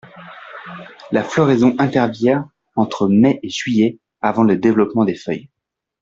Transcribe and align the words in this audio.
La 1.11 1.23
floraison 1.23 1.75
intervient 1.77 2.49
entre 2.75 3.07
mai 3.07 3.39
et 3.43 3.51
juillet, 3.51 3.99
avant 4.19 4.41
le 4.41 4.57
développement 4.57 5.05
des 5.05 5.13
feuilles. 5.13 5.49